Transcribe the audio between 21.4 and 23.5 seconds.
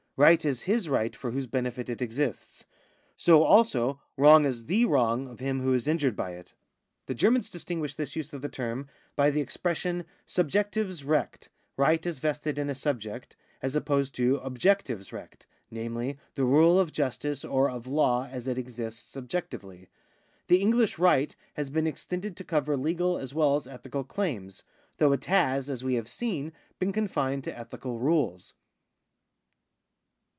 has been extended to cover legal as